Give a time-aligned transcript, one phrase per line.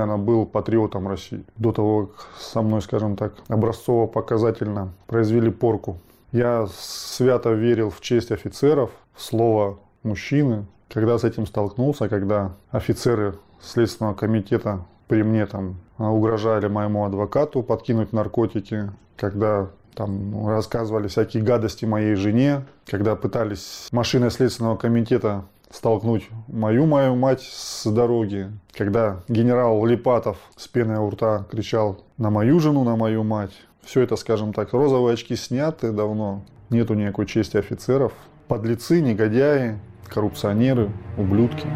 [0.00, 1.44] Она был патриотом России.
[1.56, 5.98] До того, как со мной, скажем так, образцово-показательно произвели порку.
[6.32, 10.66] Я свято верил в честь офицеров, в слово мужчины.
[10.88, 18.12] Когда с этим столкнулся, когда офицеры Следственного комитета при мне там угрожали моему адвокату подкинуть
[18.12, 26.86] наркотики, когда там рассказывали всякие гадости моей жене, когда пытались машиной Следственного комитета столкнуть мою
[26.86, 32.84] мою мать с дороги, когда генерал Липатов с пеной у рта кричал на мою жену,
[32.84, 33.52] на мою мать.
[33.82, 38.12] Все это, скажем так, розовые очки сняты давно, нету никакой чести офицеров.
[38.48, 39.78] Подлецы, негодяи,
[40.08, 41.66] коррупционеры, ублюдки.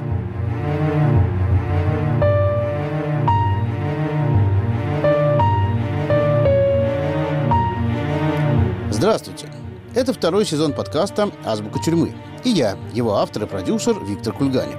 [8.91, 9.49] Здравствуйте!
[9.95, 12.15] Это второй сезон подкаста «Азбука тюрьмы».
[12.45, 14.77] И я, его автор и продюсер Виктор Кульганик.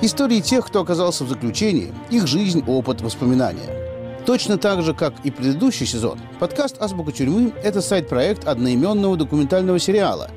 [0.00, 4.22] Истории тех, кто оказался в заключении, их жизнь, опыт, воспоминания.
[4.24, 10.30] Точно так же, как и предыдущий сезон, подкаст «Азбука тюрьмы»— это сайт-проект одноименного документального сериала,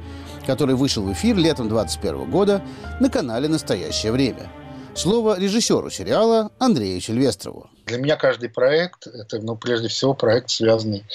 [0.46, 2.62] который вышел в эфир летом 2021 года
[3.00, 4.50] на канале «Настоящее время».
[4.96, 7.70] Слово режиссеру сериала Андрею Сильвестрову.
[7.86, 11.06] Для меня каждый проект– это, ну, прежде всего, проект, связанный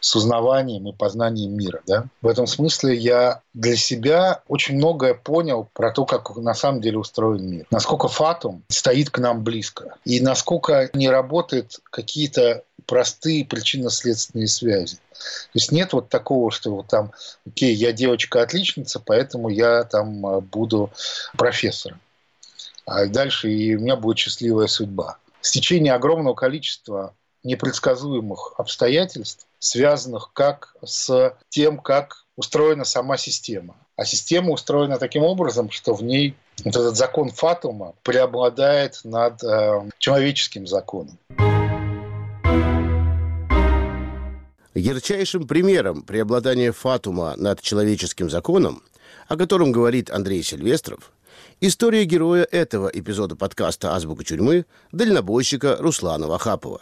[0.00, 1.80] с узнаванием и познанием мира.
[1.86, 2.04] Да?
[2.20, 6.98] В этом смысле я для себя очень многое понял про то, как на самом деле
[6.98, 7.66] устроен мир.
[7.70, 9.96] Насколько фатум стоит к нам близко.
[10.04, 14.96] И насколько не работают какие-то простые причинно-следственные связи.
[14.96, 17.12] То есть нет вот такого, что вот там,
[17.46, 20.90] окей, я девочка-отличница, поэтому я там а, буду
[21.36, 22.00] профессором.
[22.88, 30.76] А дальше и у меня будет счастливая судьба стечение огромного количества непредсказуемых обстоятельств, связанных как
[30.84, 33.76] с тем, как устроена сама система.
[33.96, 39.90] А система устроена таким образом, что в ней вот этот закон Фатума преобладает над э,
[39.98, 41.18] человеческим законом.
[44.74, 48.82] Ярчайшим примером преобладания Фатума над человеческим законом,
[49.26, 51.12] о котором говорит Андрей Сильвестров,
[51.60, 56.80] История героя этого эпизода подкаста «Азбука тюрьмы»– дальнобойщика Руслана Вахапова.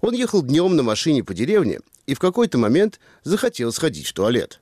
[0.00, 4.60] Он ехал днем на машине по деревне и в какой-то момент захотел сходить в туалет.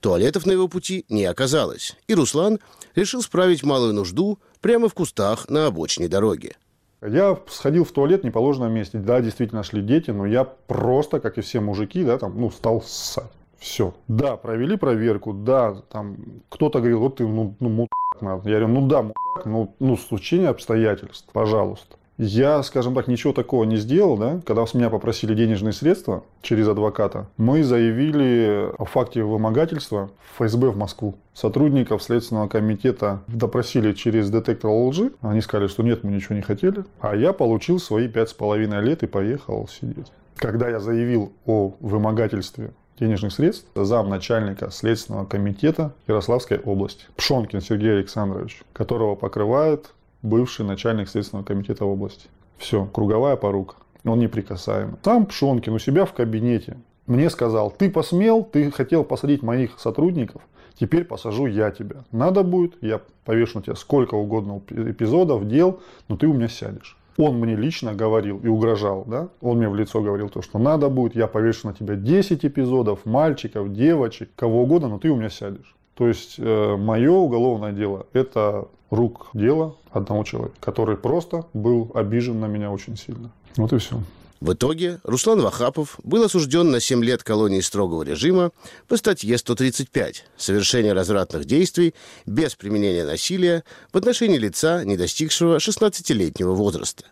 [0.00, 2.58] Туалетов на его пути не оказалось, и Руслан
[2.94, 6.52] решил справить малую нужду прямо в кустах на обочине дороги.
[7.00, 8.98] Я сходил в туалет в неположенном месте.
[8.98, 12.82] Да, действительно шли дети, но я просто, как и все мужики, да, там, ну, стал
[12.82, 13.32] ссать.
[13.58, 13.94] Все.
[14.08, 16.18] Да, провели проверку, да, там
[16.50, 17.88] кто-то говорил, вот ты, ну, ну.
[18.20, 21.96] Я говорю, ну да, мудак, ну, ну случение обстоятельств, пожалуйста.
[22.16, 26.68] Я, скажем так, ничего такого не сделал, да, когда с меня попросили денежные средства через
[26.68, 31.16] адвоката, мы заявили о факте вымогательства в ФСБ в Москву.
[31.32, 35.10] Сотрудников Следственного комитета допросили через детектор лжи.
[35.22, 36.84] Они сказали, что нет, мы ничего не хотели.
[37.00, 40.12] А я получил свои пять с половиной лет и поехал сидеть.
[40.36, 47.92] Когда я заявил о вымогательстве денежных средств зам начальника Следственного комитета Ярославской области Пшонкин Сергей
[47.92, 52.28] Александрович, которого покрывает бывший начальник Следственного комитета области.
[52.58, 53.76] Все, круговая порука.
[54.04, 54.96] Он неприкасаемый.
[55.02, 60.42] Сам Пшонкин у себя в кабинете мне сказал, ты посмел, ты хотел посадить моих сотрудников,
[60.78, 62.04] теперь посажу я тебя.
[62.12, 66.96] Надо будет, я повешу на тебя сколько угодно эпизодов, дел, но ты у меня сядешь
[67.16, 70.88] он мне лично говорил и угрожал, да, он мне в лицо говорил то, что надо
[70.88, 75.30] будет, я повешу на тебя 10 эпизодов, мальчиков, девочек, кого угодно, но ты у меня
[75.30, 75.74] сядешь.
[75.94, 82.40] То есть э, мое уголовное дело– это рук дело одного человека, который просто был обижен
[82.40, 83.30] на меня очень сильно.
[83.56, 83.96] Вот и все.
[84.44, 88.52] В итоге Руслан Вахапов был осужден на 7 лет колонии строгого режима
[88.88, 91.94] по статье 135 «Совершение развратных действий
[92.26, 97.04] без применения насилия в отношении лица, не достигшего 16-летнего возраста».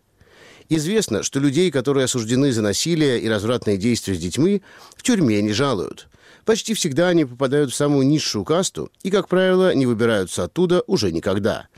[0.68, 4.60] Известно, что людей, которые осуждены за насилие и развратные действия с детьми,
[4.94, 6.08] в тюрьме не жалуют.
[6.44, 11.10] Почти всегда они попадают в самую низшую касту и, как правило, не выбираются оттуда уже
[11.10, 11.68] никогда.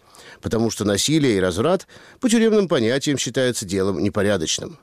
[0.43, 1.87] Потому что насилие и разврат
[2.19, 4.81] по тюремным понятиям считаются делом непорядочным.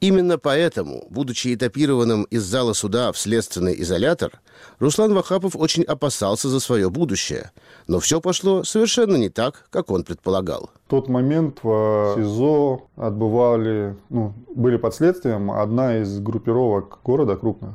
[0.00, 4.40] Именно поэтому, будучи этапированным из зала суда в следственный изолятор,
[4.78, 7.50] Руслан Вахапов очень опасался за свое будущее.
[7.88, 10.70] Но все пошло совершенно не так, как он предполагал.
[10.86, 17.74] В тот момент в СИЗО отбывали, ну, были под следствием одна из группировок города крупных.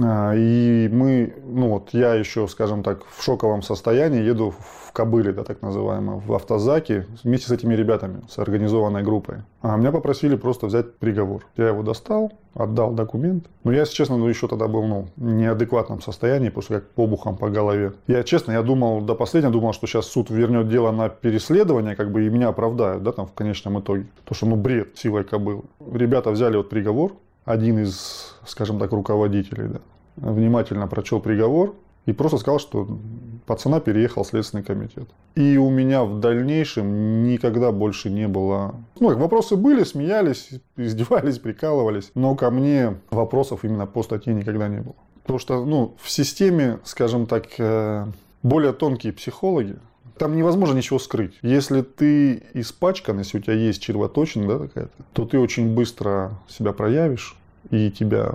[0.00, 5.32] А, и мы, ну вот я еще, скажем так, в шоковом состоянии еду в Кобыле,
[5.32, 9.38] да, так называемое, в автозаке вместе с этими ребятами, с организованной группой.
[9.62, 11.46] А меня попросили просто взять приговор.
[11.56, 13.46] Я его достал, отдал документ.
[13.64, 17.36] Но я, если честно, ну, еще тогда был ну, в неадекватном состоянии, после как побухом
[17.36, 17.92] по голове.
[18.06, 22.10] Я, честно, я думал, до последнего думал, что сейчас суд вернет дело на переследование, как
[22.10, 24.06] бы и меня оправдают, да, там в конечном итоге.
[24.24, 25.62] То, что, ну, бред силой кобылы.
[25.92, 27.12] Ребята взяли вот приговор,
[27.44, 29.80] один из, скажем так, руководителей, да,
[30.16, 31.74] внимательно прочел приговор
[32.06, 32.98] и просто сказал, что
[33.46, 35.08] пацана переехал в Следственный комитет.
[35.34, 38.74] И у меня в дальнейшем никогда больше не было...
[38.98, 44.80] Ну, вопросы были, смеялись, издевались, прикалывались, но ко мне вопросов именно по статье никогда не
[44.80, 44.96] было.
[45.22, 48.06] Потому что, ну, в системе, скажем так, э,
[48.42, 49.76] более тонкие психологи,
[50.18, 51.34] там невозможно ничего скрыть.
[51.42, 56.72] Если ты испачкан, если у тебя есть червоточина да, какая-то, то ты очень быстро себя
[56.72, 57.36] проявишь
[57.70, 58.34] и тебя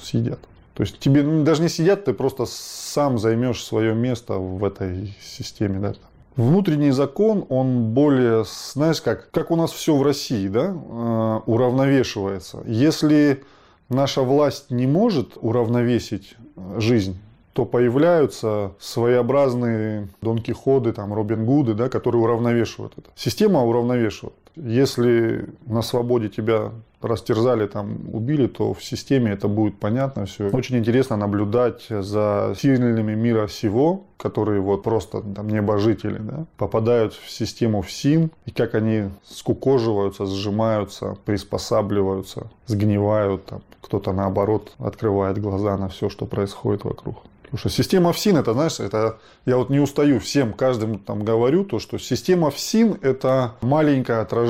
[0.00, 0.40] съедят.
[0.74, 5.80] То есть тебе даже не сидят, ты просто сам займешь свое место в этой системе.
[5.80, 5.94] Да?
[6.36, 12.62] Внутренний закон, он более, знаешь, как, как у нас все в России, да, э, уравновешивается.
[12.64, 13.42] Если
[13.88, 16.36] наша власть не может уравновесить
[16.76, 17.18] жизнь,
[17.52, 23.10] то появляются своеобразные Дон Кихоты, там, Робин Гуды, да, которые уравновешивают это.
[23.16, 24.34] Система уравновешивает.
[24.62, 30.48] Если на свободе тебя растерзали, там, убили, то в системе это будет понятно все.
[30.48, 37.30] Очень интересно наблюдать за сильными мира всего, которые вот просто там небожители, да, попадают в
[37.30, 45.88] систему ФСИН, и как они скукоживаются, сжимаются, приспосабливаются, сгнивают, там, кто-то наоборот открывает глаза на
[45.88, 47.22] все, что происходит вокруг.
[47.50, 49.16] Потому что система ФСИН, это, знаешь, это
[49.46, 54.47] я вот не устаю всем, каждому там говорю, то, что система ФСИН– это маленькое отражение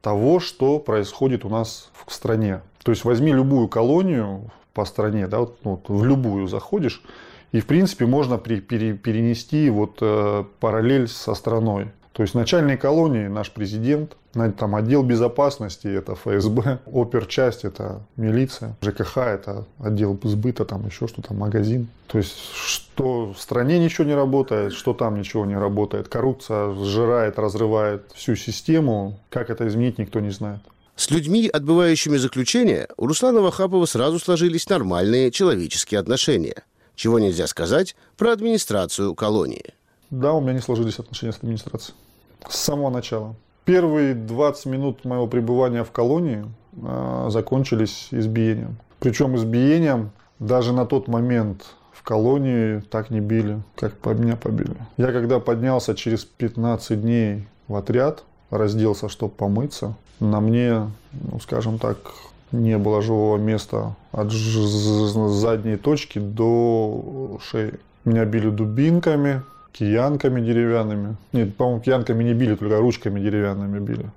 [0.00, 2.60] того, что происходит у нас в стране.
[2.82, 7.02] То есть возьми любую колонию по стране, да, вот, ну, вот в любую заходишь,
[7.52, 11.92] и в принципе можно при, пере, перенести вот э, параллель со страной.
[12.14, 14.16] То есть начальной колонии наш президент,
[14.56, 21.34] там отдел безопасности это ФСБ, оперчасть это милиция, ЖКХ это отдел сбыта, там еще что-то,
[21.34, 21.88] магазин.
[22.06, 26.06] То есть что в стране ничего не работает, что там ничего не работает.
[26.06, 29.18] Коррупция сжирает, разрывает всю систему.
[29.28, 30.60] Как это изменить, никто не знает.
[30.94, 36.62] С людьми, отбывающими заключение, у Руслана Вахапова сразу сложились нормальные человеческие отношения.
[36.94, 39.74] Чего нельзя сказать про администрацию колонии.
[40.20, 41.96] Да, у меня не сложились отношения с администрацией.
[42.48, 43.34] С самого начала.
[43.64, 46.44] Первые 20 минут моего пребывания в колонии
[46.76, 48.76] э, закончились избиением.
[49.00, 54.76] Причем избиением даже на тот момент в колонии так не били, как по меня побили.
[54.98, 61.80] Я когда поднялся через 15 дней в отряд, разделся, чтобы помыться, на мне, ну, скажем
[61.80, 61.98] так,
[62.52, 67.80] не было живого места от задней точки до шеи.
[68.04, 69.42] Меня били дубинками,
[69.74, 71.16] киянками деревянными.
[71.32, 74.10] Нет, по-моему, киянками не били, только ручками деревянными били.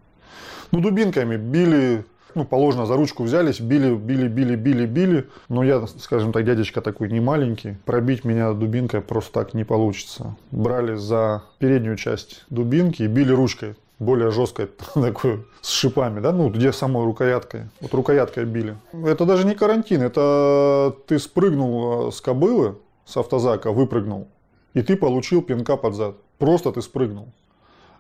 [0.71, 2.06] Ну, дубинками били,
[2.36, 5.27] ну, положено, за ручку взялись, били, били, били, били, били.
[5.50, 7.77] Но я, скажем так, дядечка такой не маленький.
[7.86, 10.36] Пробить меня дубинкой просто так не получится.
[10.51, 16.50] Брали за переднюю часть дубинки и били ручкой более жесткой, такой, с шипами, да, ну,
[16.50, 17.63] где самой рукояткой.
[17.81, 18.75] Вот рукояткой били.
[18.94, 22.75] Это даже не карантин, это ты спрыгнул э, с кобылы,
[23.06, 24.27] с автозака, выпрыгнул,
[24.78, 26.16] и ты получил пинка под зад.
[26.38, 27.30] Просто ты спрыгнул.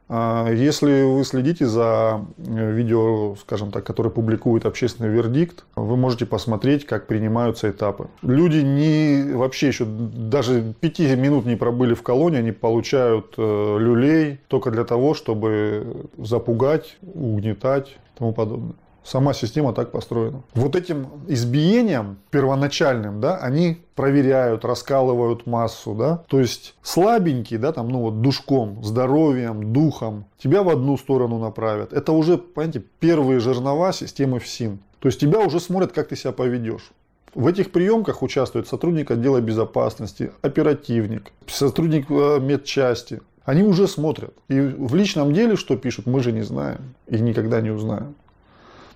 [0.09, 6.25] А если вы следите за э, видео, скажем так, которое публикует общественный вердикт, вы можете
[6.25, 8.07] посмотреть, как принимаются этапы.
[8.21, 14.39] Люди не вообще еще даже пяти минут не пробыли в колонии, они получают э, люлей
[14.47, 18.75] только для того, чтобы запугать, угнетать и тому подобное.
[19.07, 20.41] Сама система так построена.
[20.53, 26.25] Вот этим избиением первоначальным, да, они проверяют, раскалывают массу, да.
[26.27, 31.93] То есть слабенький, да, там, ну вот душком, здоровьем, духом, тебя в одну сторону направят.
[31.93, 34.79] Это уже, понимаете, первые жернова системы ФСИН.
[34.99, 36.91] То есть тебя уже смотрят, как ты себя поведешь.
[37.33, 43.21] В этих приемках участвует сотрудник отдела безопасности, оперативник, сотрудник э, медчасти.
[43.45, 44.33] Они уже смотрят.
[44.49, 48.15] И в личном деле, что пишут, мы же не знаем и никогда не узнаем.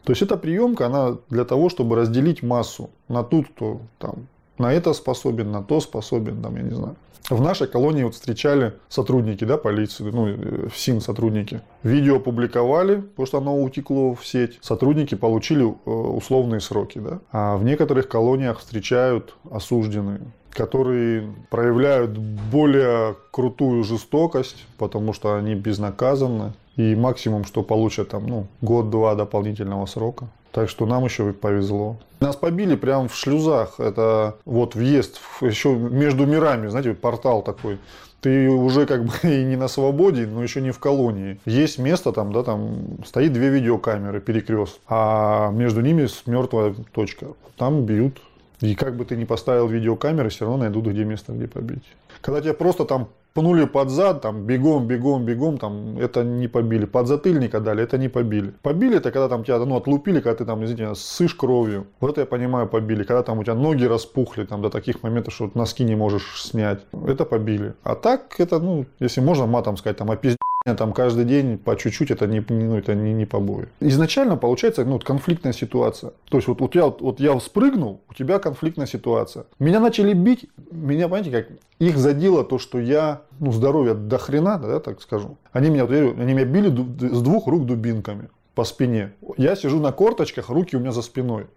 [0.03, 4.27] То есть эта приемка, она для того, чтобы разделить массу на ту, кто там
[4.57, 6.95] на это способен, на то способен, там, я не знаю.
[7.29, 11.61] В нашей колонии вот встречали сотрудники да, полиции, ну, э, СИН сотрудники.
[11.83, 14.57] Видео опубликовали, потому что оно утекло в сеть.
[14.61, 16.99] Сотрудники получили э, условные сроки.
[16.99, 17.19] Да?
[17.31, 20.21] А в некоторых колониях встречают осужденные
[20.53, 26.53] которые проявляют более крутую жестокость, потому что они безнаказанны.
[26.77, 30.27] И максимум, что получат там, ну, год-два дополнительного срока.
[30.51, 31.97] Так что нам еще повезло.
[32.19, 33.79] Нас побили прямо в шлюзах.
[33.79, 37.79] Это вот въезд еще между мирами, знаете, портал такой.
[38.21, 41.39] Ты уже как бы и не на свободе, но еще не в колонии.
[41.45, 47.27] Есть место там, да, там стоит две видеокамеры, перекрест, а между ними мертвая точка.
[47.57, 48.19] Там бьют.
[48.59, 51.83] И как бы ты ни поставил видеокамеры, все равно найдут, где место, где побить.
[52.21, 56.85] Когда тебя просто там пнули под зад, там, бегом, бегом, бегом, там, это не побили.
[56.85, 58.53] Под затыльника дали, это не побили.
[58.61, 61.87] Побили, это когда там тебя, ну, отлупили, когда ты там, извините, сышь кровью.
[61.99, 63.03] Вот это я понимаю, побили.
[63.03, 66.85] Когда там у тебя ноги распухли, там, до таких моментов, что носки не можешь снять.
[67.07, 67.73] Это побили.
[67.83, 72.11] А так, это, ну, если можно матом сказать, там, опиздец там каждый день по чуть-чуть
[72.11, 73.67] это не, ну, это не, не побои.
[73.79, 76.11] Изначально получается ну, конфликтная ситуация.
[76.29, 79.45] То есть вот, вот, я, вот я спрыгнул, у тебя конфликтная ситуация.
[79.59, 81.47] Меня начали бить, меня, понимаете, как
[81.79, 85.37] их задело то, что я, ну, здоровье до хрена, да, так скажу.
[85.51, 89.13] Они меня, они меня били с двух рук дубинками по спине.
[89.37, 91.47] Я сижу на корточках, руки у меня за спиной,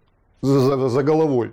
[0.41, 1.53] за, за, за головой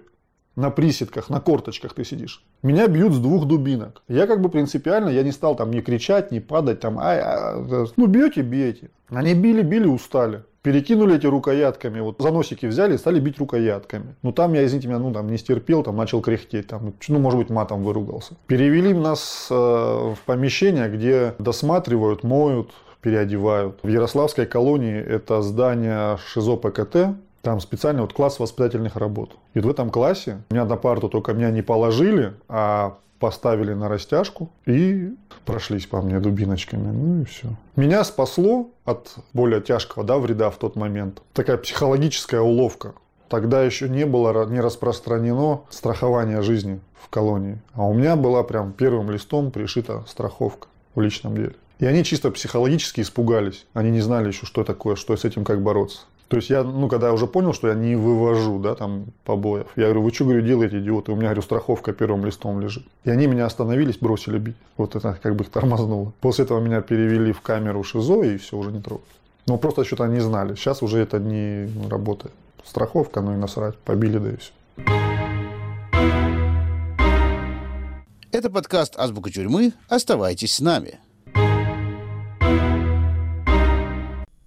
[0.55, 2.43] на приседках, на корточках ты сидишь.
[2.61, 4.01] Меня бьют с двух дубинок.
[4.07, 7.87] Я как бы принципиально, я не стал там не кричать, не падать, там, ай, а,
[7.95, 8.89] ну бьете, бейте.
[9.09, 10.43] Они били, били, устали.
[10.61, 14.15] Перекинули эти рукоятками, вот за носики взяли и стали бить рукоятками.
[14.21, 17.39] Ну там я, извините меня, ну там не стерпел, там начал кряхтеть, там, ну может
[17.39, 18.35] быть матом выругался.
[18.45, 22.69] Перевели нас э, в помещение, где досматривают, моют,
[23.01, 23.79] переодевают.
[23.81, 26.95] В Ярославской колонии это здание ШИЗО ПКТ,
[27.41, 29.35] там специально вот класс воспитательных работ.
[29.53, 33.87] И вот в этом классе меня на парту только меня не положили, а поставили на
[33.87, 35.13] растяжку и
[35.45, 36.91] прошлись по мне дубиночками.
[36.91, 37.49] Ну и все.
[37.75, 41.21] Меня спасло от более тяжкого да, вреда в тот момент.
[41.33, 42.93] Такая психологическая уловка.
[43.29, 47.61] Тогда еще не было не распространено страхование жизни в колонии.
[47.73, 51.55] А у меня была прям первым листом пришита страховка в личном деле.
[51.79, 53.65] И они чисто психологически испугались.
[53.73, 56.01] Они не знали еще, что такое, что с этим как бороться.
[56.31, 59.67] То есть я, ну, когда я уже понял, что я не вывожу, да, там, побоев,
[59.75, 61.11] я говорю, вы что, говорю, делаете, идиоты?
[61.11, 62.85] У меня, говорю, страховка первым листом лежит.
[63.03, 64.55] И они меня остановились, бросили бить.
[64.77, 66.13] Вот это как бы их тормознуло.
[66.21, 69.09] После этого меня перевели в камеру ШИЗО, и все, уже не трогают.
[69.45, 70.55] Но просто что-то они знали.
[70.55, 72.33] Сейчас уже это не работает.
[72.63, 74.51] Страховка, ну и насрать, побили, да и все.
[78.31, 79.73] Это подкаст «Азбука тюрьмы».
[79.89, 80.97] Оставайтесь с нами.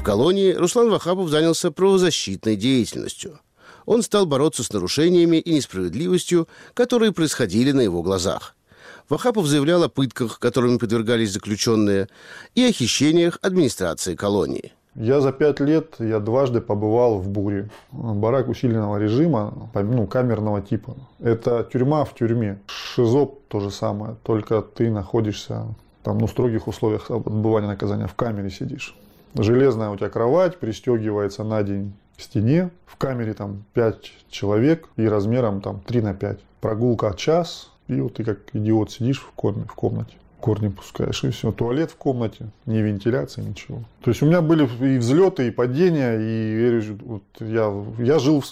[0.00, 3.38] В колонии Руслан Вахапов занялся правозащитной деятельностью.
[3.84, 8.56] Он стал бороться с нарушениями и несправедливостью, которые происходили на его глазах.
[9.10, 12.08] Вахапов заявлял о пытках, которыми подвергались заключенные,
[12.54, 14.72] и о хищениях администрации колонии.
[14.94, 17.68] Я за пять лет, я дважды побывал в Буре.
[17.92, 20.96] Барак усиленного режима, ну, камерного типа.
[21.18, 22.58] Это тюрьма в тюрьме.
[22.68, 28.14] ШИЗО то же самое, только ты находишься там, ну, в строгих условиях отбывания наказания, в
[28.14, 28.96] камере сидишь.
[29.34, 32.70] Железная у тебя кровать пристегивается на день к стене.
[32.86, 36.38] В камере там 5 человек и размером там 3 на 5.
[36.60, 40.14] Прогулка час, и вот ты как идиот сидишь в, корме, в комнате.
[40.40, 41.52] Корни пускаешь, и все.
[41.52, 43.82] Туалет в комнате, ни вентиляции, ничего.
[44.02, 48.50] То есть у меня были и взлеты, и падения, и вот я, я жил в,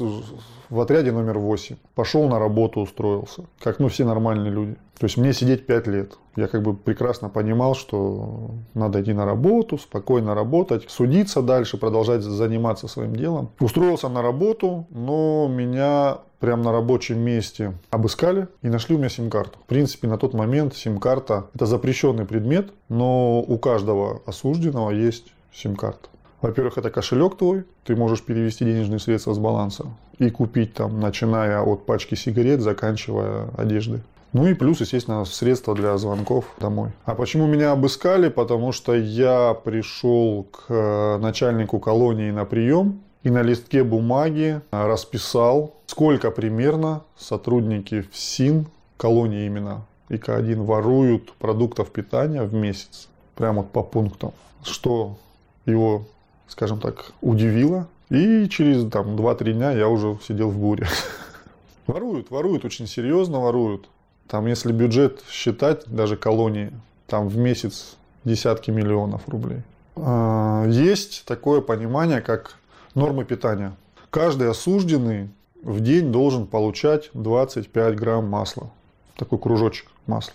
[0.68, 1.76] в отряде номер 8.
[1.94, 3.44] Пошел на работу, устроился.
[3.60, 4.76] Как ну, все нормальные люди.
[4.98, 6.18] То есть мне сидеть 5 лет.
[6.34, 12.22] Я как бы прекрасно понимал, что надо идти на работу, спокойно работать, судиться дальше, продолжать
[12.22, 13.50] заниматься своим делом.
[13.60, 19.58] Устроился на работу, но меня прямо на рабочем месте обыскали и нашли у меня сим-карту.
[19.64, 26.08] В принципе, на тот момент сим-карта– это запрещенный предмет, но у каждого осужденного есть сим-карта.
[26.40, 29.86] Во-первых, это кошелек твой, ты можешь перевести денежные средства с баланса
[30.18, 34.02] и купить там, начиная от пачки сигарет, заканчивая одеждой.
[34.32, 36.90] Ну и плюс, естественно, средства для звонков домой.
[37.04, 38.28] А почему меня обыскали?
[38.28, 45.74] Потому что я пришел к э, начальнику колонии на прием и на листке бумаги расписал,
[45.86, 48.66] сколько примерно сотрудники ФСИН,
[48.96, 53.08] колонии именно ИК-1, воруют продуктов питания в месяц.
[53.34, 54.32] Прямо вот по пунктам.
[54.62, 55.16] Что
[55.64, 56.04] его
[56.48, 57.86] скажем так, удивило.
[58.10, 60.88] И через там, 2-3 дня я уже сидел в буре.
[61.86, 63.88] Воруют, воруют, очень серьезно воруют.
[64.28, 66.70] Там, если бюджет считать, даже колонии,
[67.06, 69.62] там в месяц десятки миллионов рублей.
[69.96, 72.56] А, есть такое понимание, как
[72.94, 73.74] нормы питания.
[74.10, 75.30] Каждый осужденный
[75.62, 78.70] в день должен получать 25 грамм масла.
[79.16, 80.34] Такой кружочек масла.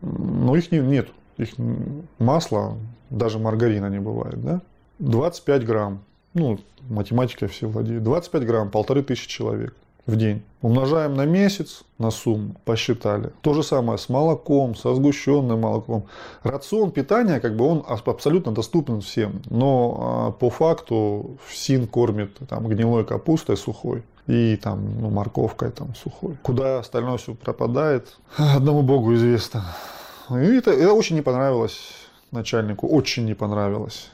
[0.00, 1.08] Но их нет.
[1.36, 1.50] Их
[2.18, 2.76] масла,
[3.10, 4.42] даже маргарина не бывает.
[4.42, 4.62] Да?
[5.00, 6.00] 25 грамм.
[6.32, 6.58] Ну,
[6.88, 8.02] математикой все владеют.
[8.02, 9.74] 25 грамм, полторы тысячи человек
[10.06, 10.42] в день.
[10.60, 13.32] Умножаем на месяц, на сумму, посчитали.
[13.42, 16.06] То же самое с молоком, со сгущенным молоком.
[16.42, 19.42] Рацион питания, как бы он абсолютно доступен всем.
[19.50, 25.94] Но а, по факту СИН кормит там, гнилой капустой сухой и там, ну, морковкой там
[25.94, 26.36] сухой.
[26.42, 29.64] Куда остальное все пропадает, одному богу известно.
[30.30, 31.80] И это, это очень не понравилось
[32.30, 34.10] начальнику, очень не понравилось.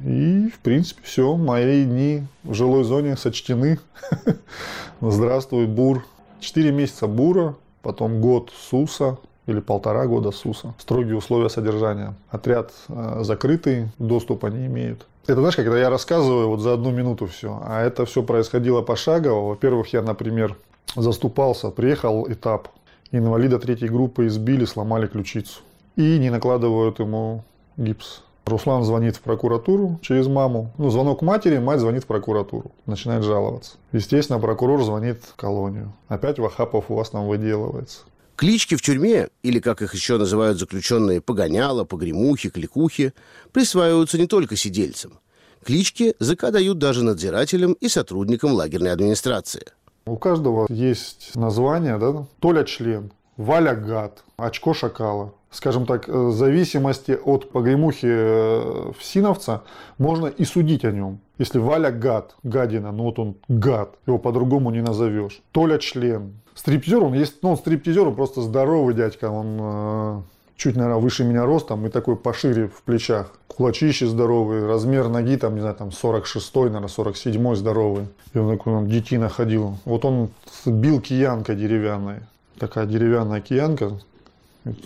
[0.00, 3.78] И, в принципе, все, мои дни в жилой зоне сочтены.
[5.00, 6.04] Здравствуй, Бур.
[6.40, 10.74] Четыре месяца Бура, потом год Суса, или полтора года СУСа.
[10.78, 12.14] Строгие условия содержания.
[12.30, 15.06] Отряд э, закрытый, доступа не имеют.
[15.26, 19.48] Это знаешь, когда я рассказываю вот за одну минуту все, а это все происходило пошагово.
[19.48, 20.56] Во-первых, я, например,
[20.96, 22.68] заступался, приехал этап,
[23.10, 25.60] инвалида третьей группы избили, сломали ключицу.
[25.96, 27.44] И не накладывают ему
[27.76, 28.22] гипс.
[28.46, 30.70] Руслан звонит в прокуратуру через маму.
[30.76, 32.72] Ну, звонок матери, мать звонит в прокуратуру.
[32.84, 33.76] Начинает жаловаться.
[33.92, 35.94] Естественно, прокурор звонит в колонию.
[36.08, 38.00] Опять Вахапов у вас там выделывается.
[38.36, 43.14] Клички в тюрьме, или, как их еще называют заключенные, погоняла, погремухи, кликухи,
[43.52, 45.20] присваиваются не только сидельцам.
[45.64, 49.64] Клички ЗК дают даже надзирателям и сотрудникам лагерной администрации.
[50.04, 52.26] У каждого есть название, да?
[52.40, 59.62] Толя член, Валя гад, очко шакала скажем так, э, зависимости от погремухи э, всиновца
[59.98, 61.20] можно и судить о нем.
[61.38, 65.40] Если Валя гад, гадина, ну вот он гад, его по-другому не назовешь.
[65.52, 66.34] Толя член.
[66.54, 70.22] Стриптизер, он есть, ну он стриптизер, он просто здоровый дядька, он э,
[70.56, 73.32] чуть, наверное, выше меня ростом и такой пошире в плечах.
[73.46, 78.06] Кулачище здоровый, размер ноги там, не знаю, там 46 наверное, 47 здоровый.
[78.32, 79.78] И он такой, он детина ходил.
[79.84, 80.30] Вот он
[80.66, 82.20] бил киянка деревянной.
[82.58, 83.98] Такая деревянная киянка,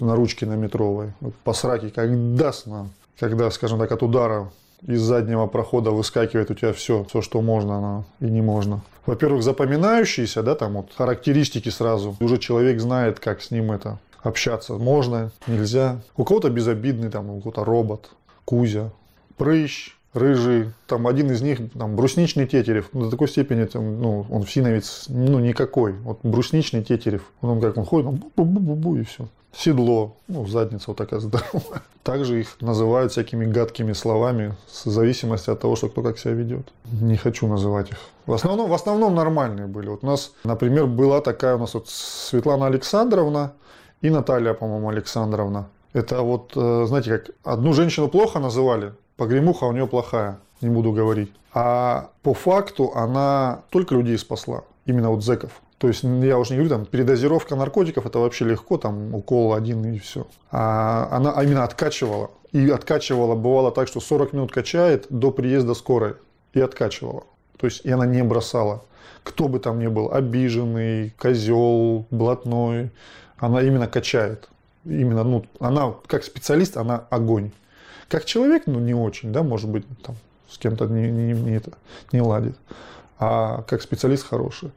[0.00, 1.12] на ручке на метровой.
[1.20, 2.90] Вот по как даст нам.
[3.18, 4.50] Когда, скажем так, от удара
[4.86, 8.80] из заднего прохода выскакивает у тебя все, все, что можно но и не можно.
[9.06, 12.16] Во-первых, запоминающиеся, да, там вот характеристики сразу.
[12.20, 14.74] Уже человек знает, как с ним это общаться.
[14.74, 16.00] Можно, нельзя.
[16.16, 18.10] У кого-то безобидный, там, у кого-то робот,
[18.44, 18.90] Кузя,
[19.36, 24.42] прыщ, рыжий, там один из них, там, брусничный тетерев, до такой степени, там, ну, он
[24.42, 30.16] всиновец, ну, никакой, вот брусничный тетерев, он как он ходит, он бу-бу-бу-бу и все седло,
[30.28, 31.82] ну, задница вот такая здоровая.
[32.02, 36.72] Также их называют всякими гадкими словами в зависимости от того, что кто как себя ведет.
[37.00, 37.98] Не хочу называть их.
[38.26, 39.88] В основном, в основном нормальные были.
[39.88, 43.52] Вот у нас, например, была такая у нас вот Светлана Александровна
[44.00, 45.68] и Наталья, по-моему, Александровна.
[45.92, 50.92] Это вот, э, знаете, как одну женщину плохо называли, погремуха у нее плохая, не буду
[50.92, 51.32] говорить.
[51.52, 55.50] А по факту она только людей спасла, именно вот зеков.
[55.78, 59.84] То есть я уже не говорю, там, передозировка наркотиков, это вообще легко, там, укол один
[59.84, 60.26] и все.
[60.50, 62.30] А она именно откачивала.
[62.50, 66.14] И откачивала, бывало так, что 40 минут качает до приезда скорой.
[66.52, 67.24] И откачивала.
[67.58, 68.84] То есть и она не бросала.
[69.22, 72.90] Кто бы там ни был, обиженный, козел, блатной,
[73.36, 74.48] она именно качает.
[74.84, 77.52] Именно, ну, она как специалист, она огонь.
[78.08, 80.16] Как человек, ну, не очень, да, может быть, там,
[80.48, 81.72] с кем-то не, не, не, это,
[82.10, 82.56] не ладит.
[83.18, 84.72] А как специалист хороший.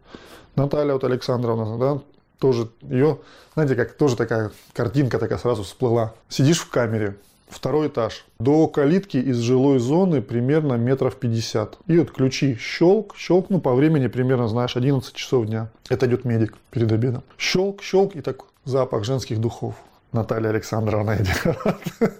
[0.55, 2.01] Наталья вот Александровна, да,
[2.39, 3.19] тоже ее,
[3.53, 6.13] знаете, как тоже такая картинка такая сразу всплыла.
[6.27, 7.15] Сидишь в камере,
[7.49, 8.25] второй этаж.
[8.39, 11.77] До калитки из жилой зоны примерно метров 50.
[11.87, 15.69] И вот ключи щелк, щелк, ну по времени примерно, знаешь, 11 часов дня.
[15.89, 17.23] Это идет медик перед обедом.
[17.37, 19.75] Щелк, щелк и так запах женских духов.
[20.11, 21.57] Наталья Александровна идет.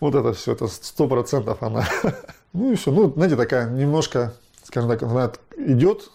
[0.00, 1.86] Вот это все, это сто процентов она.
[2.54, 6.10] Ну и все, ну, знаете, такая немножко, скажем так, она идет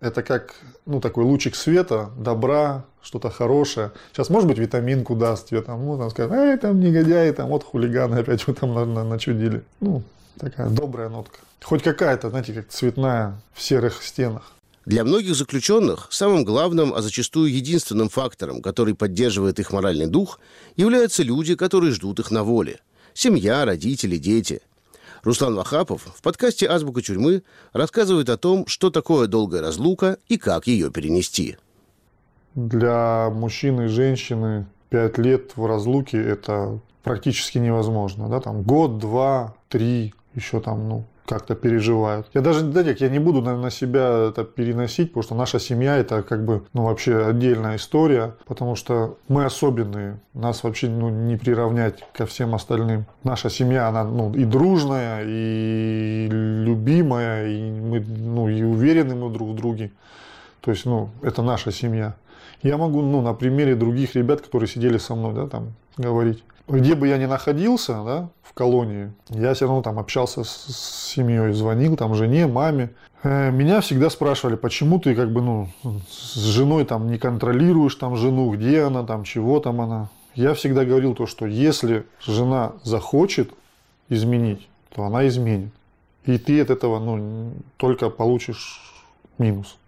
[0.00, 0.54] это как
[0.84, 3.92] ну, такой лучик света, добра, что-то хорошее.
[4.12, 7.64] Сейчас, может быть, витаминку даст тебе, там, ну, там сказать, эй, там негодяи, там, вот
[7.64, 9.62] хулиганы опять вы там на, на, начудили.
[9.80, 10.02] Ну,
[10.38, 11.38] такая добрая нотка.
[11.62, 14.52] Хоть какая-то, знаете, как цветная в серых стенах.
[14.84, 20.38] Для многих заключенных самым главным, а зачастую единственным фактором, который поддерживает их моральный дух,
[20.76, 22.78] являются люди, которые ждут их на воле.
[23.12, 24.60] Семья, родители, дети–
[25.26, 30.68] Руслан Вахапов в подкасте «Азбука тюрьмы» рассказывает о том, что такое долгая разлука и как
[30.68, 31.56] ее перенести.
[32.54, 38.28] Для мужчины и женщины пять лет в разлуке– это практически невозможно.
[38.28, 38.40] Да?
[38.40, 42.28] Там год, два, три, еще там, ну, как-то переживают.
[42.34, 46.22] Я даже, знаете, я не буду на себя это переносить, потому что наша семья это
[46.22, 52.04] как бы, ну, вообще отдельная история, потому что мы особенные, нас вообще, ну, не приравнять
[52.12, 53.06] ко всем остальным.
[53.24, 59.50] Наша семья, она, ну, и дружная, и любимая, и мы, ну, и уверены мы друг
[59.50, 59.90] в друге.
[60.60, 62.14] То есть, ну, это наша семья.
[62.62, 66.42] Я могу, ну, на примере других ребят, которые сидели со мной, да, там, говорить.
[66.68, 71.52] Где бы я ни находился, да, в колонии, я все равно там общался с, семьей,
[71.52, 72.90] звонил там жене, маме.
[73.22, 75.68] Э, меня всегда спрашивали, почему ты как бы, ну,
[76.08, 80.08] с женой там не контролируешь там жену, где она там, чего там она.
[80.34, 83.52] Я всегда говорил то, что если жена захочет
[84.08, 85.72] изменить, то она изменит.
[86.24, 89.04] И ты от этого, ну, только получишь
[89.38, 89.78] минус.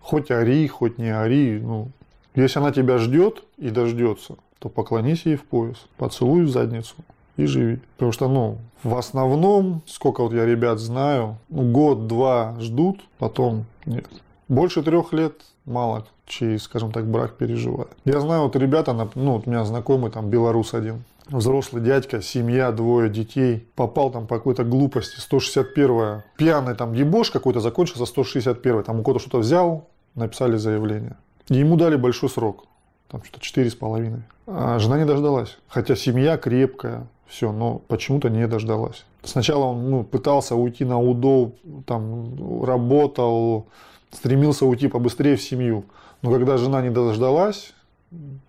[0.00, 1.88] Хоть ори, хоть не ори, ну,
[2.34, 6.96] если она тебя ждет и дождется, то поклонись ей в пояс, поцелуй в задницу
[7.36, 7.80] и живи.
[7.96, 14.08] Потому что, ну, в основном, сколько вот я ребят знаю, ну, год-два ждут, потом нет.
[14.48, 17.90] Больше трех лет мало чей, скажем так, брак переживает.
[18.04, 22.72] Я знаю, вот ребята, ну, вот у меня знакомый там белорус один, взрослый дядька, семья,
[22.72, 29.00] двое детей, попал там по какой-то глупости, 161 пьяный там ебош какой-то закончился 161 там
[29.00, 31.16] у кого-то что-то взял, написали заявление.
[31.48, 32.66] И ему дали большой срок
[33.14, 34.22] там что-то четыре с половиной.
[34.46, 35.56] А жена не дождалась.
[35.68, 39.04] Хотя семья крепкая, все, но почему-то не дождалась.
[39.22, 41.52] Сначала он ну, пытался уйти на УДО,
[41.86, 43.66] там, работал,
[44.10, 45.84] стремился уйти побыстрее в семью.
[46.22, 47.72] Но когда жена не дождалась,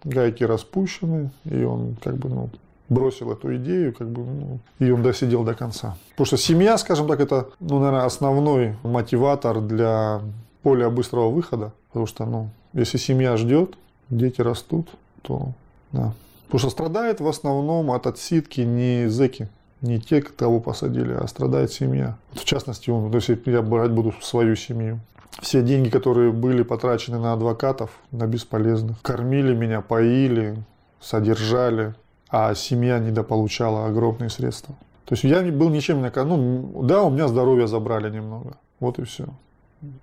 [0.03, 2.49] гайки распущены, и он как бы ну,
[2.89, 5.95] бросил эту идею, как бы, ну, и он досидел до конца.
[6.11, 10.21] Потому что семья, скажем так, это, ну, наверное, основной мотиватор для
[10.63, 11.71] более быстрого выхода.
[11.89, 13.75] Потому что, ну, если семья ждет,
[14.09, 14.89] дети растут,
[15.21, 15.51] то
[15.91, 16.13] да.
[16.45, 19.49] Потому что страдает в основном от отсидки не зэки,
[19.81, 22.17] не те, кого посадили, а страдает семья.
[22.31, 24.99] Вот в частности, он, то есть я брать буду свою семью.
[25.41, 29.01] Все деньги, которые были потрачены на адвокатов, на бесполезных.
[29.01, 30.55] Кормили меня, поили,
[31.01, 31.93] содержали,
[32.29, 34.75] а семья недополучала огромные средства.
[35.05, 36.11] То есть я был ничем не...
[36.23, 38.57] Ну, да, у меня здоровье забрали немного.
[38.79, 39.25] Вот и все.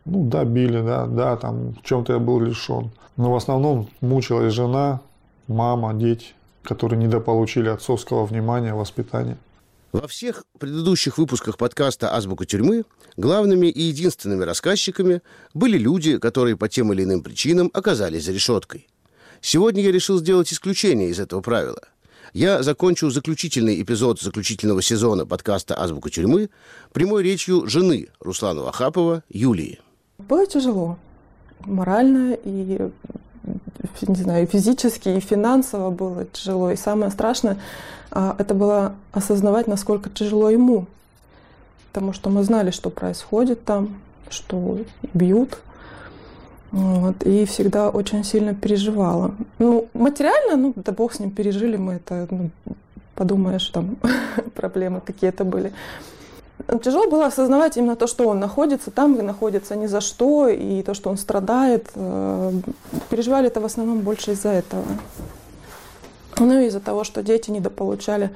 [0.04, 2.90] Ну, да, били, да, да, там в чем-то я был лишен.
[3.16, 5.00] Но в основном мучилась жена,
[5.48, 9.38] мама, дети, которые недополучили отцовского внимания, воспитания.
[9.92, 12.84] Во всех предыдущих выпусках подкаста «Азбука тюрьмы»
[13.18, 15.20] главными и единственными рассказчиками
[15.52, 18.88] были люди, которые по тем или иным причинам оказались за решеткой.
[19.42, 21.82] Сегодня я решил сделать исключение из этого правила.
[22.32, 26.48] Я закончу заключительный эпизод заключительного сезона подкаста «Азбука тюрьмы»
[26.94, 29.80] прямой речью жены Руслана Вахапова Юлии.
[30.16, 30.96] Было тяжело.
[31.66, 32.90] Морально и
[34.08, 36.70] не знаю, физически, и финансово было тяжело.
[36.70, 37.58] И самое страшное,
[38.10, 40.86] а, это было осознавать, насколько тяжело ему.
[41.92, 44.78] Потому что мы знали, что происходит там, что
[45.12, 45.58] бьют.
[46.72, 49.34] Вот, и всегда очень сильно переживала.
[49.58, 52.50] Ну, материально, ну, да бог с ним, пережили мы это, ну,
[53.14, 53.96] подумаешь, там
[54.54, 55.72] проблемы какие-то были.
[56.82, 60.82] Тяжело было осознавать именно то, что он находится там и находится ни за что, и
[60.82, 61.90] то, что он страдает.
[61.94, 62.52] Э,
[63.10, 64.84] переживали это в основном больше из-за этого.
[66.38, 68.30] Ну и из-за того, что дети недополучали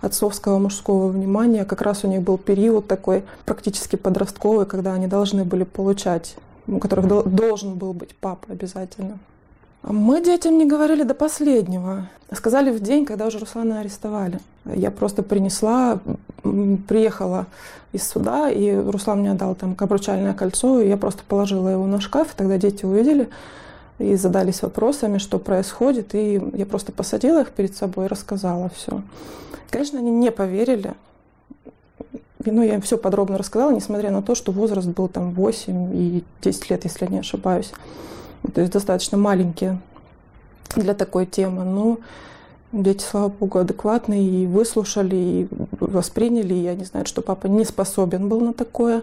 [0.00, 1.64] отцовского мужского внимания.
[1.64, 6.78] Как раз у них был период такой практически подростковый, когда они должны были получать, у
[6.78, 9.18] которых должен был быть папа обязательно.
[9.82, 12.08] Мы детям не говорили до последнего.
[12.32, 14.38] Сказали в день, когда уже Руслана арестовали.
[14.64, 15.98] Я просто принесла,
[16.42, 17.46] приехала
[17.92, 22.00] из суда, и Руслан мне дал там обручальное кольцо, и я просто положила его на
[22.00, 23.28] шкаф, и тогда дети увидели
[23.98, 29.02] и задались вопросами, что происходит, и я просто посадила их перед собой и рассказала все.
[29.70, 30.94] Конечно, они не поверили,
[32.50, 36.24] ну, я им все подробно рассказала, несмотря на то, что возраст был там 8 и
[36.42, 37.72] 10 лет, если я не ошибаюсь
[38.50, 39.80] то есть достаточно маленькие
[40.76, 41.64] для такой темы.
[41.64, 41.98] Но
[42.72, 45.48] дети, слава богу, адекватные и выслушали, и
[45.80, 46.54] восприняли.
[46.54, 49.02] И они знают, что папа не способен был на такое.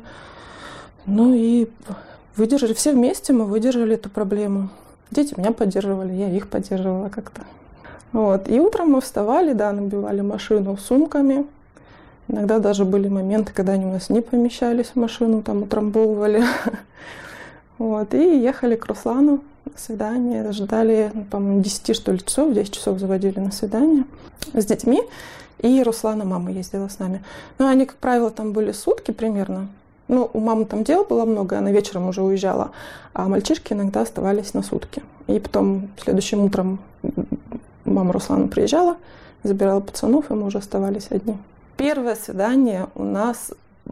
[1.06, 1.70] Ну и
[2.36, 4.70] выдержали, все вместе мы выдержали эту проблему.
[5.12, 7.42] Дети меня поддерживали, я их поддерживала как-то.
[8.12, 8.50] Вот.
[8.50, 11.46] И утром мы вставали, да, набивали машину сумками.
[12.30, 16.44] Иногда даже были моменты, когда они у нас не помещались в машину, там утрамбовывали.
[17.80, 20.52] Вот, и ехали к Руслану на свидание.
[20.52, 24.04] Ждали, ну, по-моему, 10 что ли часов, 10 часов заводили на свидание
[24.54, 25.02] с детьми.
[25.60, 27.24] И Руслана мама ездила с нами.
[27.58, 29.70] Ну, они, как правило, там были сутки примерно.
[30.10, 32.72] Ну, у мамы там дел было много, она вечером уже уезжала,
[33.14, 35.02] а мальчишки иногда оставались на сутки.
[35.28, 36.80] И потом следующим утром
[37.86, 38.98] мама Руслана приезжала,
[39.44, 41.38] забирала пацанов, и мы уже оставались одни.
[41.80, 43.52] Первое свидание у нас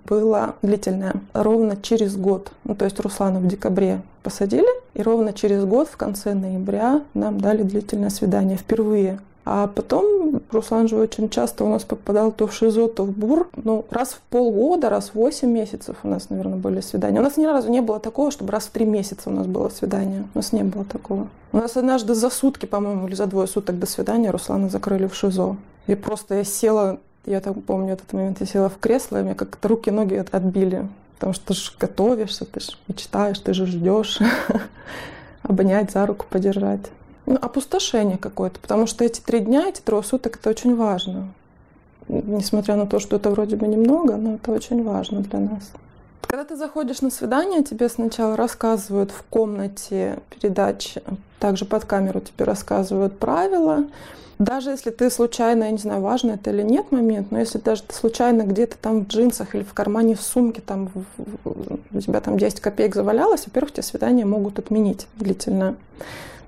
[0.10, 1.14] было длительное.
[1.32, 2.52] Ровно через год.
[2.66, 7.40] Ну, то есть Руслана в декабре посадили, и ровно через год, в конце ноября, нам
[7.40, 9.22] дали длительное свидание впервые.
[9.46, 13.48] А потом Руслан же очень часто у нас попадал то в ШИЗО, то в БУР.
[13.56, 17.22] Ну, раз в полгода, раз в 8 месяцев у нас, наверное, были свидания.
[17.22, 19.70] У нас ни разу не было такого, чтобы раз в 3 месяца у нас было
[19.70, 20.28] свидание.
[20.36, 21.30] У нас не было такого.
[21.54, 25.16] У нас однажды за сутки, по-моему, или за двое суток до свидания Руслана закрыли в
[25.16, 25.56] ШИЗО.
[25.88, 29.36] И просто я села, я так помню этот момент, я села в кресло, и мне
[29.36, 30.88] как-то руки-ноги отбили.
[31.16, 34.20] Потому что ты же готовишься, ты же мечтаешь, ты же ждешь
[35.44, 36.92] обнять, за руку подержать
[37.28, 41.28] ну, опустошение какое-то, потому что эти три дня, эти трое суток, это очень важно.
[42.08, 45.72] Несмотря на то, что это вроде бы немного, но это очень важно для нас.
[46.28, 50.96] Когда ты заходишь на свидание, тебе сначала рассказывают в комнате передач,
[51.40, 53.86] также под камеру тебе рассказывают правила.
[54.38, 57.84] Даже если ты случайно, я не знаю, важно это или нет момент, но если даже
[57.84, 60.90] ты случайно где-то там в джинсах или в кармане в сумке, там
[61.46, 65.76] у тебя там 10 копеек завалялось, во-первых, тебе свидание могут отменить длительно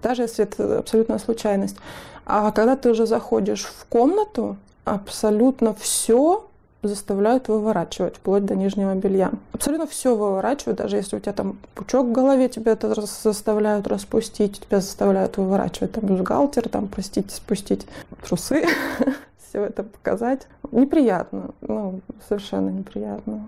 [0.02, 1.78] даже если это абсолютная случайность.
[2.26, 6.48] А когда ты уже заходишь в комнату, абсолютно все
[6.82, 9.32] заставляют выворачивать, вплоть до нижнего белья.
[9.52, 14.62] Абсолютно все выворачивают, даже если у тебя там пучок в голове, тебя это заставляют распустить,
[14.62, 17.86] тебя заставляют выворачивать там бюстгальтер, там, простите, спустить
[18.26, 18.66] трусы,
[19.50, 20.48] все это показать.
[20.72, 23.48] Неприятно, ну, совершенно неприятно.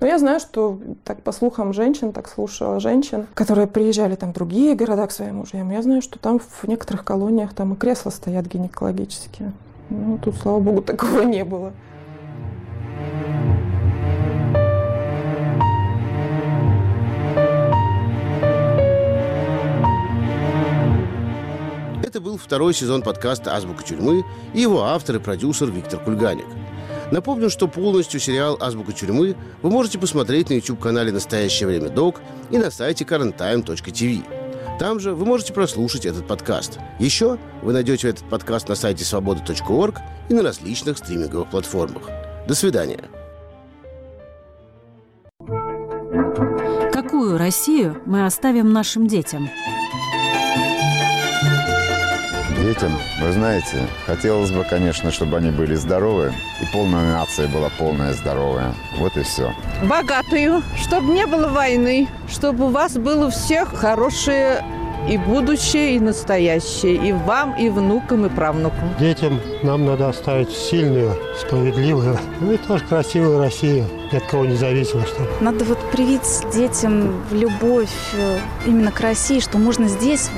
[0.00, 4.34] Но я знаю, что так по слухам женщин, так слушала женщин, которые приезжали там в
[4.34, 8.10] другие города к своим мужьям, я знаю, что там в некоторых колониях там и кресла
[8.10, 9.52] стоят гинекологические.
[9.90, 11.72] Ну, тут, слава богу, такого не было.
[22.14, 24.24] Это был второй сезон подкаста «Азбука тюрьмы»
[24.54, 26.46] и его автор и продюсер Виктор Кульганик–
[27.10, 32.56] Напомню, что полностью сериал «Азбука тюрьмы» вы можете посмотреть на YouTube-канале «Настоящее время док» и
[32.56, 34.78] на сайте currenttime.tv.
[34.78, 36.78] Там же вы можете прослушать этот подкаст.
[37.00, 39.98] Еще вы найдете этот подкаст на сайте свобода.орг
[40.28, 42.04] и на различных стриминговых платформах.
[42.46, 43.02] До свидания.
[46.92, 49.48] Какую Россию мы оставим нашим детям?
[52.64, 58.14] Детям, вы знаете, хотелось бы, конечно, чтобы они были здоровы, и полная нация была полная
[58.14, 58.74] здоровая.
[58.96, 59.52] Вот и все.
[59.82, 64.64] Богатую, чтобы не было войны, чтобы у вас было всех хорошее
[65.08, 68.94] и будущее, и настоящее, и вам, и внукам, и правнукам.
[68.98, 74.56] Детям нам надо оставить сильную, справедливую, ну и тоже красивую Россию, ни от кого не
[74.56, 75.02] зависимо.
[75.02, 75.28] Что...
[75.40, 76.22] Надо вот привить
[76.54, 80.30] детям любовь э, именно к России, что можно здесь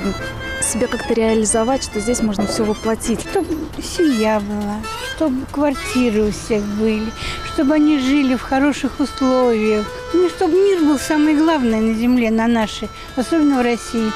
[0.63, 3.21] себя как-то реализовать, что здесь можно все воплотить.
[3.21, 4.77] Чтобы семья была,
[5.15, 7.11] чтобы квартиры у всех были,
[7.53, 9.85] чтобы они жили в хороших условиях.
[10.13, 14.11] Ну, чтобы мир был самый главный на земле, на нашей, особенно в России.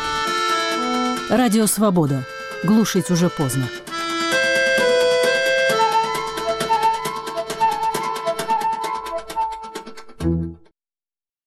[1.29, 2.23] Радио «Свобода».
[2.63, 3.67] Глушить уже поздно.